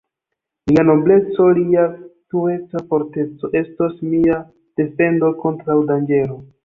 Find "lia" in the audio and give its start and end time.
0.69-0.83, 1.57-1.83